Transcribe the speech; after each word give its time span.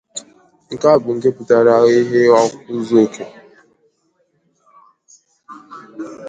Nke 0.73 0.87
a 0.93 1.03
bụ 1.03 1.09
nke 1.15 1.29
pụtara 1.35 1.73
ihè 1.97 2.21
n'ozùzuoke 2.27 3.23